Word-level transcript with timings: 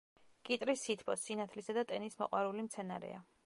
კიტრი 0.47 0.75
სითბოს, 0.83 1.27
სინათლისა 1.29 1.77
და 1.79 1.83
ტენის 1.93 2.21
მოყვარული 2.23 2.69
მცენარეა. 2.69 3.25